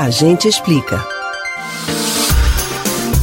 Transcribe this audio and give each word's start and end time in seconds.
A 0.00 0.08
gente 0.08 0.48
explica. 0.48 1.06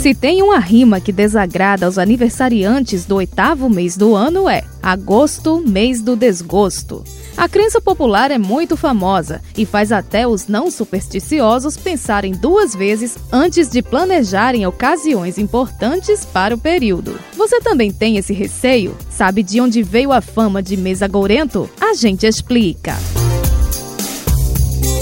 Se 0.00 0.14
tem 0.14 0.40
uma 0.40 0.60
rima 0.60 1.00
que 1.00 1.10
desagrada 1.10 1.84
aos 1.84 1.98
aniversariantes 1.98 3.04
do 3.04 3.16
oitavo 3.16 3.68
mês 3.68 3.96
do 3.96 4.14
ano 4.14 4.48
é 4.48 4.62
agosto, 4.80 5.60
mês 5.66 6.00
do 6.00 6.14
desgosto. 6.14 7.02
A 7.36 7.48
crença 7.48 7.80
popular 7.80 8.30
é 8.30 8.38
muito 8.38 8.76
famosa 8.76 9.40
e 9.56 9.66
faz 9.66 9.90
até 9.90 10.28
os 10.28 10.46
não 10.46 10.70
supersticiosos 10.70 11.76
pensarem 11.76 12.34
duas 12.34 12.72
vezes 12.72 13.18
antes 13.32 13.68
de 13.68 13.82
planejarem 13.82 14.64
ocasiões 14.64 15.38
importantes 15.38 16.24
para 16.24 16.54
o 16.54 16.58
período. 16.58 17.18
Você 17.36 17.60
também 17.60 17.90
tem 17.90 18.16
esse 18.16 18.32
receio? 18.32 18.96
Sabe 19.10 19.42
de 19.42 19.60
onde 19.60 19.82
veio 19.82 20.12
a 20.12 20.20
fama 20.20 20.62
de 20.62 20.76
mês 20.76 21.02
agourento? 21.02 21.68
A 21.80 21.94
gente 21.94 22.28
explica. 22.28 22.96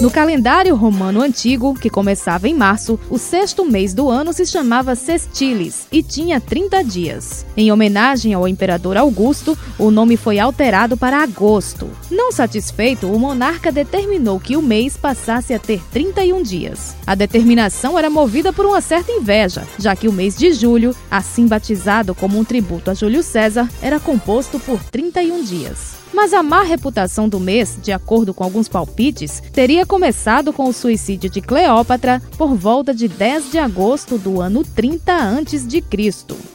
No 0.01 0.13
calendário 0.13 0.77
romano 0.77 1.21
antigo, 1.21 1.75
que 1.75 1.91
começava 1.91 2.49
em 2.49 2.55
março, 2.55 3.01
o 3.11 3.19
sexto 3.19 3.65
mês 3.65 3.93
do 3.93 4.09
ano 4.09 4.33
se 4.33 4.47
chamava 4.47 4.95
Sestilis 4.95 5.89
e 5.91 6.05
tinha 6.05 6.41
30 6.41 6.85
dias. 6.85 7.45
Em 7.57 7.73
homenagem 7.73 8.33
ao 8.33 8.47
imperador 8.47 8.97
Augusto, 8.97 9.59
o 9.77 9.91
nome 9.91 10.17
foi 10.17 10.39
alterado 10.39 10.97
para 10.97 11.21
agosto. 11.21 11.91
Não 12.09 12.31
satisfeito, 12.31 13.09
o 13.09 13.19
monarca 13.19 13.73
determinou 13.73 14.39
que 14.39 14.57
o 14.57 14.63
mês 14.63 14.97
passasse 14.97 15.53
a 15.53 15.59
ter 15.59 15.83
31 15.91 16.45
dias. 16.45 16.95
A 17.05 17.17
determinação 17.17 17.99
era 17.99 18.09
movida 18.09 18.53
por 18.53 18.67
uma 18.67 18.81
certa 18.81 19.11
inveja, 19.11 19.67
já 19.81 19.97
que 19.97 20.07
o 20.07 20.13
mês 20.13 20.37
de 20.37 20.53
julho, 20.53 20.95
assim 21.11 21.49
batizado 21.49 22.15
como 22.15 22.39
um 22.39 22.45
tributo 22.45 22.93
a 22.93 22.95
Júlio 22.95 23.25
César, 23.25 23.69
era 23.83 23.99
composto 23.99 24.61
por 24.61 24.81
31 24.85 25.43
dias. 25.43 25.99
Mas 26.13 26.33
a 26.33 26.43
má 26.43 26.63
reputação 26.63 27.29
do 27.29 27.39
mês, 27.39 27.79
de 27.83 27.93
acordo 27.93 28.33
com 28.33 28.43
alguns 28.43 28.69
palpites, 28.69 29.43
teria 29.53 29.68
começado 29.85 30.51
com 30.51 30.67
o 30.67 30.73
suicídio 30.73 31.29
de 31.29 31.43
Cleópatra 31.43 32.23
por 32.39 32.55
volta 32.55 32.95
de 32.95 33.07
10 33.07 33.51
de 33.51 33.59
agosto 33.59 34.17
do 34.17 34.41
ano 34.41 34.65
30 34.65 35.13
a.C. 35.13 35.85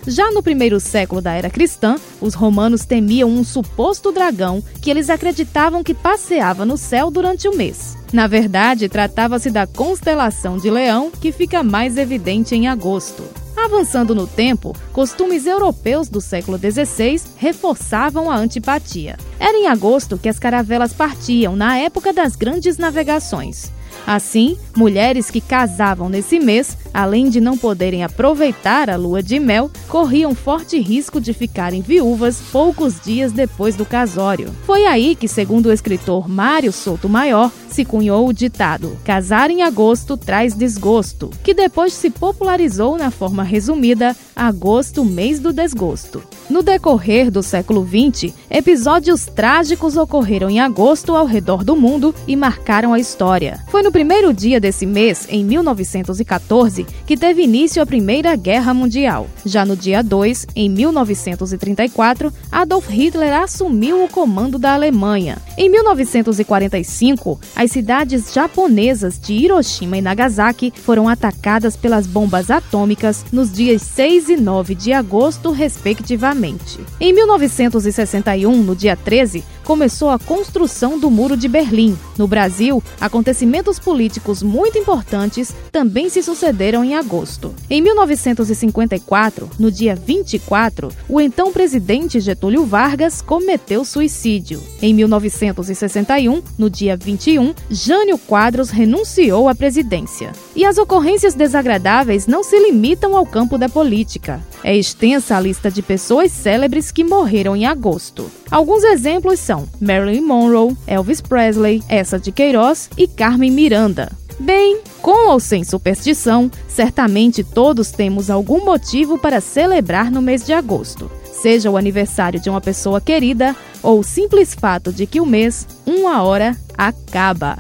Já 0.07 0.31
no 0.31 0.41
primeiro 0.41 0.79
século 0.79 1.21
da 1.21 1.33
era 1.33 1.47
cristã, 1.47 1.95
os 2.19 2.33
romanos 2.33 2.85
temiam 2.85 3.29
um 3.29 3.43
suposto 3.43 4.11
dragão 4.11 4.63
que 4.81 4.89
eles 4.89 5.11
acreditavam 5.11 5.83
que 5.83 5.93
passeava 5.93 6.65
no 6.65 6.75
céu 6.75 7.11
durante 7.11 7.47
o 7.47 7.55
mês. 7.55 7.95
Na 8.11 8.25
verdade, 8.25 8.89
tratava-se 8.89 9.51
da 9.51 9.67
constelação 9.67 10.57
de 10.57 10.71
Leão, 10.71 11.11
que 11.11 11.31
fica 11.31 11.61
mais 11.61 11.97
evidente 11.97 12.55
em 12.55 12.67
agosto. 12.67 13.42
Avançando 13.63 14.13
no 14.13 14.27
tempo, 14.27 14.75
costumes 14.91 15.45
europeus 15.45 16.09
do 16.09 16.19
século 16.19 16.57
XVI 16.57 17.21
reforçavam 17.37 18.29
a 18.29 18.35
antipatia. 18.35 19.17
Era 19.39 19.57
em 19.57 19.67
agosto 19.67 20.17
que 20.17 20.27
as 20.27 20.37
caravelas 20.37 20.91
partiam, 20.91 21.55
na 21.55 21.77
época 21.77 22.11
das 22.11 22.35
grandes 22.35 22.77
navegações. 22.77 23.71
Assim, 24.05 24.57
mulheres 24.75 25.29
que 25.29 25.39
casavam 25.39 26.09
nesse 26.09 26.39
mês, 26.39 26.77
além 26.93 27.29
de 27.29 27.39
não 27.39 27.57
poderem 27.57 28.03
aproveitar 28.03 28.89
a 28.89 28.95
lua 28.95 29.23
de 29.23 29.39
mel, 29.39 29.71
corriam 29.87 30.35
forte 30.35 30.79
risco 30.79 31.21
de 31.21 31.33
ficarem 31.33 31.81
viúvas 31.81 32.41
poucos 32.51 32.99
dias 32.99 33.31
depois 33.31 33.75
do 33.75 33.85
casório. 33.85 34.53
Foi 34.65 34.85
aí 34.85 35.15
que, 35.15 35.27
segundo 35.27 35.67
o 35.67 35.71
escritor 35.71 36.27
Mário 36.27 36.71
Souto 36.71 37.07
Maior, 37.07 37.51
se 37.69 37.83
cunhou 37.83 38.27
o 38.27 38.33
ditado: 38.33 38.97
casar 39.03 39.49
em 39.49 39.61
agosto 39.61 40.15
traz 40.17 40.53
desgosto, 40.53 41.29
que 41.43 41.53
depois 41.53 41.93
se 41.93 42.09
popularizou 42.09 42.97
na 42.97 43.11
forma 43.11 43.43
resumida: 43.43 44.15
agosto, 44.35 45.03
mês 45.05 45.39
do 45.39 45.53
desgosto. 45.53 46.21
No 46.49 46.61
decorrer 46.61 47.31
do 47.31 47.41
século 47.41 47.87
XX, 47.87 48.33
episódios 48.49 49.25
trágicos 49.25 49.97
ocorreram 49.97 50.49
em 50.49 50.59
agosto 50.59 51.15
ao 51.15 51.25
redor 51.25 51.63
do 51.63 51.75
mundo 51.75 52.13
e 52.27 52.35
marcaram 52.35 52.93
a 52.93 52.99
história. 52.99 53.63
Foi 53.69 53.81
no 53.83 53.91
primeiro 53.91 54.33
dia 54.33 54.61
desse 54.61 54.85
mês, 54.85 55.27
em 55.29 55.43
1914, 55.43 56.87
que 57.05 57.17
teve 57.17 57.43
início 57.43 57.81
a 57.81 57.85
Primeira 57.85 58.33
Guerra 58.35 58.73
Mundial. 58.73 59.27
Já 59.45 59.65
no 59.65 59.75
dia 59.75 60.01
2, 60.01 60.47
em 60.55 60.69
1934, 60.69 62.31
Adolf 62.49 62.87
Hitler 62.89 63.33
assumiu 63.33 64.03
o 64.03 64.07
comando 64.07 64.57
da 64.57 64.73
Alemanha. 64.73 65.37
Em 65.55 65.69
1945, 65.69 67.39
as 67.55 67.71
cidades 67.71 68.33
japonesas 68.33 69.19
de 69.19 69.33
Hiroshima 69.33 69.97
e 69.97 70.01
Nagasaki 70.01 70.73
foram 70.75 71.07
atacadas 71.07 71.77
pelas 71.77 72.07
bombas 72.07 72.49
atômicas 72.49 73.23
nos 73.31 73.51
dias 73.51 73.83
6 73.83 74.29
e 74.29 74.37
9 74.37 74.73
de 74.73 74.91
agosto, 74.93 75.51
respectivamente. 75.51 76.79
Em 76.99 77.13
1961, 77.13 78.63
no 78.63 78.75
dia 78.75 78.95
13, 78.95 79.43
começou 79.63 80.09
a 80.09 80.19
construção 80.19 80.99
do 80.99 81.09
Muro 81.09 81.37
de 81.37 81.47
Berlim. 81.47 81.97
No 82.17 82.27
Brasil, 82.27 82.83
acontecimentos 82.99 83.79
políticos 83.79 84.43
muito 84.43 84.77
importantes 84.77 85.53
também 85.71 86.09
se 86.09 86.21
sucederam 86.21 86.83
em 86.83 86.95
agosto. 86.95 87.53
Em 87.69 87.81
1954, 87.81 89.49
no 89.57 89.71
dia 89.71 89.95
24, 89.95 90.89
o 91.07 91.21
então 91.21 91.53
presidente 91.53 92.19
Getúlio 92.19 92.65
Vargas 92.65 93.21
cometeu 93.21 93.85
suicídio. 93.85 94.61
Em 94.81 94.93
1961, 95.43 96.41
no 96.57 96.69
dia 96.69 96.95
21, 96.95 97.53
Jânio 97.69 98.17
Quadros 98.17 98.69
renunciou 98.69 99.49
à 99.49 99.55
presidência. 99.55 100.31
E 100.55 100.63
as 100.63 100.77
ocorrências 100.77 101.33
desagradáveis 101.33 102.27
não 102.27 102.43
se 102.43 102.57
limitam 102.57 103.15
ao 103.17 103.25
campo 103.25 103.57
da 103.57 103.67
política. 103.67 104.41
É 104.63 104.75
extensa 104.75 105.35
a 105.35 105.39
lista 105.39 105.69
de 105.69 105.81
pessoas 105.81 106.31
célebres 106.31 106.91
que 106.91 107.03
morreram 107.03 107.55
em 107.55 107.65
agosto. 107.65 108.31
Alguns 108.49 108.83
exemplos 108.83 109.39
são 109.39 109.67
Marilyn 109.81 110.21
Monroe, 110.21 110.77
Elvis 110.87 111.19
Presley, 111.21 111.83
Essa 111.89 112.17
de 112.17 112.31
Queiroz 112.31 112.89
e 112.97 113.07
Carmen 113.07 113.51
Miranda. 113.51 114.11
Bem, 114.39 114.79
com 115.01 115.29
ou 115.29 115.39
sem 115.39 115.63
superstição, 115.63 116.49
certamente 116.67 117.43
todos 117.43 117.91
temos 117.91 118.29
algum 118.29 118.65
motivo 118.65 119.17
para 119.17 119.39
celebrar 119.39 120.09
no 120.09 120.21
mês 120.21 120.45
de 120.45 120.53
agosto. 120.53 121.09
Seja 121.43 121.69
o 121.69 121.75
aniversário 121.75 122.39
de 122.39 122.49
uma 122.49 122.61
pessoa 122.61 123.01
querida 123.01 123.53
ou 123.81 123.99
o 123.99 124.03
simples 124.03 124.55
fato 124.55 124.93
de 124.93 125.05
que 125.05 125.19
o 125.19 125.25
mês, 125.25 125.67
uma 125.85 126.23
hora, 126.23 126.55
acaba. 126.77 127.57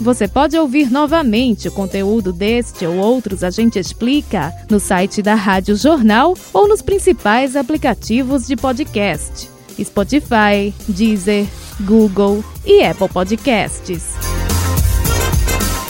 Você 0.00 0.28
pode 0.28 0.56
ouvir 0.56 0.92
novamente 0.92 1.66
o 1.66 1.72
conteúdo 1.72 2.32
deste 2.32 2.86
ou 2.86 2.98
outros 2.98 3.42
A 3.42 3.50
Gente 3.50 3.80
Explica 3.80 4.52
no 4.70 4.78
site 4.78 5.20
da 5.22 5.34
Rádio 5.34 5.74
Jornal 5.74 6.36
ou 6.52 6.68
nos 6.68 6.80
principais 6.80 7.56
aplicativos 7.56 8.46
de 8.46 8.54
podcast: 8.54 9.50
Spotify, 9.82 10.72
Deezer, 10.88 11.48
Google 11.80 12.44
e 12.64 12.84
Apple 12.84 13.08
Podcasts. 13.08 14.04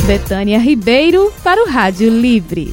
Betânia 0.07 0.59
Ribeiro 0.59 1.31
para 1.45 1.63
o 1.63 1.69
Rádio 1.69 2.09
Livre. 2.09 2.73